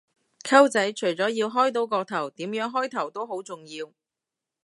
[0.41, 3.93] 溝仔，除咗要開到個頭，點樣開頭都好重要